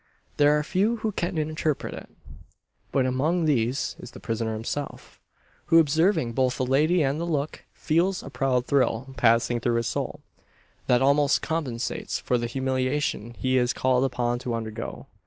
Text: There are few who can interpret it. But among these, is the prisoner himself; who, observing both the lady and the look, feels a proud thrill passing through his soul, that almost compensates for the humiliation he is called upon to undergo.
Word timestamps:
There 0.37 0.57
are 0.57 0.63
few 0.63 0.95
who 0.95 1.11
can 1.11 1.37
interpret 1.37 1.93
it. 1.93 2.09
But 2.91 3.05
among 3.05 3.45
these, 3.45 3.95
is 3.99 4.09
the 4.09 4.19
prisoner 4.19 4.53
himself; 4.53 5.19
who, 5.67 5.77
observing 5.77 6.33
both 6.33 6.57
the 6.57 6.65
lady 6.65 7.03
and 7.03 7.21
the 7.21 7.25
look, 7.25 7.65
feels 7.71 8.23
a 8.23 8.31
proud 8.31 8.65
thrill 8.65 9.13
passing 9.15 9.59
through 9.59 9.75
his 9.75 9.85
soul, 9.85 10.21
that 10.87 11.03
almost 11.03 11.43
compensates 11.43 12.17
for 12.17 12.39
the 12.39 12.47
humiliation 12.47 13.35
he 13.37 13.59
is 13.59 13.73
called 13.73 14.03
upon 14.03 14.39
to 14.39 14.55
undergo. 14.55 15.05